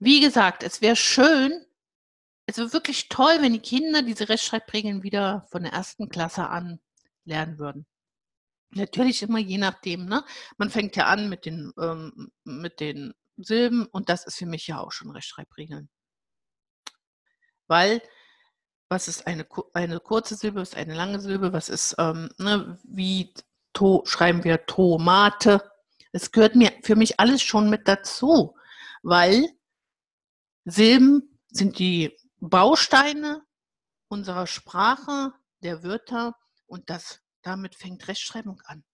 Wie 0.00 0.20
gesagt, 0.20 0.62
es 0.62 0.80
wäre 0.80 0.96
schön, 0.96 1.66
es 2.46 2.56
wäre 2.56 2.72
wirklich 2.72 3.08
toll, 3.08 3.38
wenn 3.40 3.52
die 3.52 3.58
Kinder 3.58 4.02
diese 4.02 4.28
Rechtschreibregeln 4.28 5.02
wieder 5.02 5.46
von 5.50 5.64
der 5.64 5.72
ersten 5.72 6.08
Klasse 6.08 6.48
an 6.48 6.80
lernen 7.24 7.58
würden. 7.58 7.86
Natürlich 8.70 9.22
immer 9.22 9.38
je 9.38 9.58
nachdem, 9.58 10.06
ne? 10.06 10.24
Man 10.58 10.70
fängt 10.70 10.96
ja 10.96 11.06
an 11.06 11.28
mit 11.28 11.46
den, 11.46 11.72
ähm, 11.80 12.30
mit 12.44 12.80
den 12.80 13.14
Silben 13.36 13.86
und 13.86 14.08
das 14.08 14.26
ist 14.26 14.36
für 14.36 14.46
mich 14.46 14.66
ja 14.66 14.80
auch 14.80 14.92
schon 14.92 15.10
Rechtschreibregeln. 15.10 15.88
Weil, 17.66 18.02
was 18.88 19.08
ist 19.08 19.26
eine, 19.26 19.46
eine 19.74 20.00
kurze 20.00 20.34
Silbe, 20.34 20.60
was 20.60 20.70
ist 20.70 20.76
eine 20.76 20.94
lange 20.94 21.20
Silbe, 21.20 21.52
was 21.52 21.68
ist, 21.68 21.94
ähm, 21.98 22.30
ne, 22.38 22.78
wie 22.84 23.32
to, 23.72 24.02
schreiben 24.06 24.44
wir 24.44 24.66
Tomate. 24.66 25.70
Es 26.12 26.32
gehört 26.32 26.56
mir 26.56 26.72
für 26.82 26.96
mich 26.96 27.20
alles 27.20 27.42
schon 27.42 27.70
mit 27.70 27.86
dazu, 27.86 28.56
weil 29.02 29.46
Silben 30.64 31.38
sind 31.50 31.78
die 31.78 32.16
Bausteine 32.40 33.42
unserer 34.08 34.46
Sprache, 34.46 35.32
der 35.62 35.82
Wörter 35.82 36.34
und 36.66 36.90
das, 36.90 37.20
damit 37.48 37.74
fängt 37.74 38.06
Rechtschreibung 38.08 38.60
an. 38.66 38.84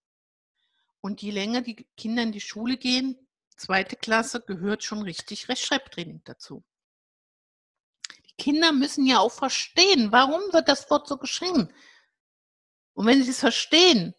Und 1.00 1.20
je 1.20 1.32
länger 1.32 1.60
die 1.60 1.86
Kinder 1.96 2.22
in 2.22 2.32
die 2.32 2.40
Schule 2.40 2.76
gehen, 2.76 3.18
zweite 3.56 3.96
Klasse, 3.96 4.40
gehört 4.40 4.84
schon 4.84 5.02
richtig 5.02 5.48
Rechtschreibtraining 5.48 6.22
dazu. 6.24 6.64
Die 8.24 8.42
Kinder 8.42 8.72
müssen 8.72 9.06
ja 9.06 9.18
auch 9.18 9.32
verstehen, 9.32 10.12
warum 10.12 10.40
wird 10.52 10.68
das 10.68 10.88
Wort 10.90 11.08
so 11.08 11.18
geschrieben. 11.18 11.68
Und 12.94 13.06
wenn 13.06 13.22
sie 13.22 13.30
es 13.30 13.40
verstehen, 13.40 14.14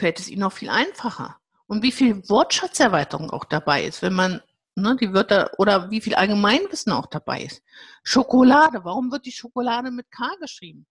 fällt 0.00 0.18
es 0.18 0.28
ihnen 0.28 0.42
auch 0.42 0.52
viel 0.52 0.70
einfacher. 0.70 1.38
Und 1.66 1.82
wie 1.82 1.92
viel 1.92 2.28
Wortschatzerweiterung 2.28 3.30
auch 3.30 3.44
dabei 3.44 3.84
ist, 3.84 4.02
wenn 4.02 4.14
man 4.14 4.42
ne, 4.74 4.96
die 4.96 5.12
Wörter 5.12 5.50
oder 5.58 5.90
wie 5.90 6.00
viel 6.00 6.14
Allgemeinwissen 6.14 6.92
auch 6.92 7.06
dabei 7.06 7.42
ist. 7.42 7.62
Schokolade, 8.02 8.84
warum 8.84 9.12
wird 9.12 9.26
die 9.26 9.32
Schokolade 9.32 9.90
mit 9.90 10.10
K 10.10 10.28
geschrieben? 10.40 10.86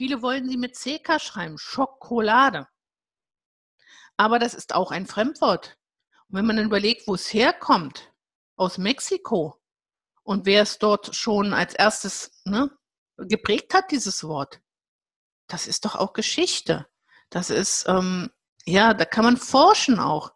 Viele 0.00 0.22
wollen 0.22 0.48
sie 0.48 0.56
mit 0.56 0.76
CK 0.76 1.20
schreiben, 1.20 1.58
Schokolade. 1.58 2.66
Aber 4.16 4.38
das 4.38 4.54
ist 4.54 4.74
auch 4.74 4.92
ein 4.92 5.06
Fremdwort. 5.06 5.76
Und 6.28 6.38
wenn 6.38 6.46
man 6.46 6.56
dann 6.56 6.64
überlegt, 6.64 7.06
wo 7.06 7.14
es 7.14 7.34
herkommt, 7.34 8.10
aus 8.56 8.78
Mexiko, 8.78 9.60
und 10.22 10.46
wer 10.46 10.62
es 10.62 10.78
dort 10.78 11.14
schon 11.14 11.52
als 11.52 11.74
erstes 11.74 12.40
ne, 12.46 12.70
geprägt 13.18 13.74
hat, 13.74 13.90
dieses 13.90 14.24
Wort, 14.24 14.62
das 15.48 15.66
ist 15.66 15.84
doch 15.84 15.96
auch 15.96 16.14
Geschichte. 16.14 16.88
Das 17.28 17.50
ist, 17.50 17.86
ähm, 17.86 18.30
ja, 18.64 18.94
da 18.94 19.04
kann 19.04 19.26
man 19.26 19.36
forschen 19.36 19.98
auch. 19.98 20.32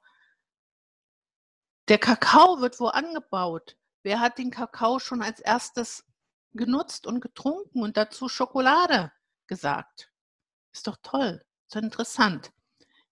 Der 1.88 1.96
Kakao 1.96 2.60
wird 2.60 2.80
wo 2.80 2.88
angebaut? 2.88 3.78
Wer 4.02 4.20
hat 4.20 4.36
den 4.36 4.50
Kakao 4.50 4.98
schon 4.98 5.22
als 5.22 5.40
erstes 5.40 6.04
genutzt 6.52 7.06
und 7.06 7.22
getrunken 7.22 7.82
und 7.82 7.96
dazu 7.96 8.28
Schokolade 8.28 9.10
gesagt? 9.46 10.10
Ist 10.72 10.86
doch 10.86 10.96
toll, 11.02 11.44
ist 11.68 11.76
interessant. 11.76 12.50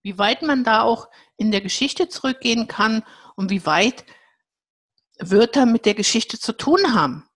Wie 0.01 0.17
weit 0.17 0.41
man 0.41 0.63
da 0.63 0.81
auch 0.81 1.09
in 1.37 1.51
der 1.51 1.61
Geschichte 1.61 2.09
zurückgehen 2.09 2.67
kann 2.67 3.03
und 3.35 3.49
wie 3.49 3.65
weit 3.65 4.05
Wörter 5.19 5.65
mit 5.65 5.85
der 5.85 5.93
Geschichte 5.93 6.39
zu 6.39 6.53
tun 6.53 6.93
haben. 6.93 7.27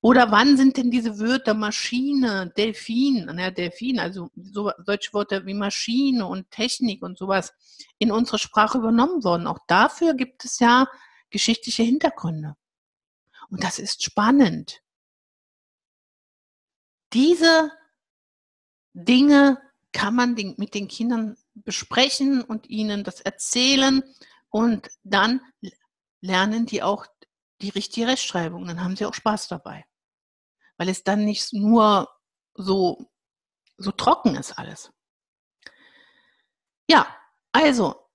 Oder 0.00 0.30
wann 0.30 0.56
sind 0.56 0.76
denn 0.76 0.90
diese 0.90 1.18
Wörter 1.18 1.54
Maschine, 1.54 2.52
Delfin, 2.56 3.28
ja, 3.38 3.50
Delfin, 3.50 3.98
also 3.98 4.30
so, 4.36 4.70
solche 4.84 5.12
Wörter 5.12 5.46
wie 5.46 5.54
Maschine 5.54 6.26
und 6.26 6.50
Technik 6.50 7.02
und 7.02 7.18
sowas 7.18 7.52
in 7.98 8.12
unsere 8.12 8.38
Sprache 8.38 8.78
übernommen 8.78 9.24
worden? 9.24 9.46
Auch 9.46 9.58
dafür 9.66 10.14
gibt 10.14 10.44
es 10.44 10.60
ja 10.60 10.86
geschichtliche 11.30 11.82
Hintergründe. 11.82 12.56
Und 13.48 13.64
das 13.64 13.78
ist 13.78 14.04
spannend. 14.04 14.80
Diese 17.12 17.72
Dinge 18.96 19.60
kann 19.92 20.14
man 20.14 20.34
mit 20.34 20.74
den 20.74 20.88
Kindern 20.88 21.36
besprechen 21.54 22.42
und 22.42 22.68
ihnen 22.68 23.04
das 23.04 23.20
erzählen 23.20 24.02
und 24.50 24.88
dann 25.04 25.40
lernen 26.20 26.66
die 26.66 26.82
auch 26.82 27.06
die 27.62 27.70
richtige 27.70 28.08
Rechtschreibung. 28.08 28.66
Dann 28.66 28.82
haben 28.82 28.96
sie 28.96 29.06
auch 29.06 29.14
Spaß 29.14 29.48
dabei 29.48 29.84
weil 30.76 30.88
es 30.88 31.04
dann 31.04 31.24
nicht 31.24 31.52
nur 31.52 32.08
so, 32.54 33.10
so 33.76 33.90
trocken 33.92 34.36
ist 34.36 34.52
alles. 34.52 34.92
Ja, 36.88 37.14
also 37.52 38.08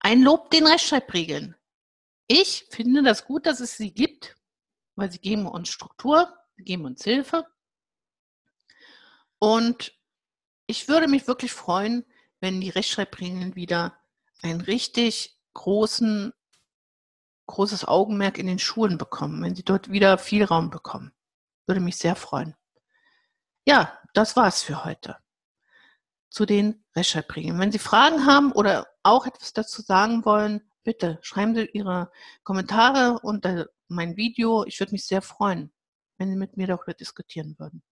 ein 0.00 0.22
Lob 0.22 0.50
den 0.50 0.66
Rechtschreibregeln. 0.66 1.56
Ich 2.26 2.66
finde 2.70 3.02
das 3.02 3.24
gut, 3.24 3.46
dass 3.46 3.60
es 3.60 3.76
sie 3.76 3.92
gibt, 3.92 4.36
weil 4.96 5.10
sie 5.10 5.18
geben 5.18 5.46
uns 5.46 5.68
Struktur, 5.68 6.32
geben 6.56 6.84
uns 6.84 7.02
Hilfe. 7.02 7.46
Und 9.38 9.92
ich 10.66 10.88
würde 10.88 11.08
mich 11.08 11.26
wirklich 11.26 11.52
freuen, 11.52 12.04
wenn 12.40 12.60
die 12.60 12.70
Rechtschreibregeln 12.70 13.54
wieder 13.54 13.96
ein 14.42 14.60
richtig 14.60 15.38
großen, 15.54 16.32
großes 17.46 17.86
Augenmerk 17.86 18.38
in 18.38 18.46
den 18.46 18.58
Schulen 18.58 18.98
bekommen, 18.98 19.42
wenn 19.42 19.54
sie 19.54 19.64
dort 19.64 19.90
wieder 19.90 20.18
viel 20.18 20.44
Raum 20.44 20.70
bekommen. 20.70 21.12
Würde 21.66 21.80
mich 21.80 21.96
sehr 21.96 22.16
freuen. 22.16 22.54
Ja, 23.66 23.98
das 24.12 24.36
war's 24.36 24.62
für 24.62 24.84
heute. 24.84 25.16
Zu 26.28 26.46
den 26.46 26.84
Rechtschreibregeln. 26.96 27.58
Wenn 27.58 27.72
Sie 27.72 27.78
Fragen 27.78 28.26
haben 28.26 28.52
oder 28.52 28.86
auch 29.02 29.24
etwas 29.24 29.52
dazu 29.52 29.82
sagen 29.82 30.24
wollen, 30.24 30.68
Bitte 30.84 31.18
schreiben 31.22 31.54
Sie 31.54 31.64
Ihre 31.72 32.12
Kommentare 32.42 33.18
unter 33.22 33.68
mein 33.88 34.16
Video. 34.18 34.64
Ich 34.66 34.78
würde 34.80 34.92
mich 34.92 35.06
sehr 35.06 35.22
freuen, 35.22 35.72
wenn 36.18 36.30
Sie 36.30 36.36
mit 36.36 36.58
mir 36.58 36.66
darüber 36.66 36.92
diskutieren 36.92 37.56
würden. 37.58 37.82